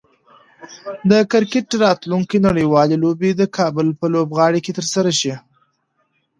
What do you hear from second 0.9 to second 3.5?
د کرکټ راتلونکی نړیوالې لوبې به د